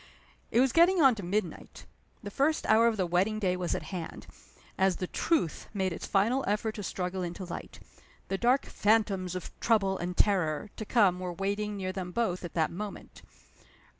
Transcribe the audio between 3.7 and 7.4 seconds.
at hand, as the Truth made its final effort to struggle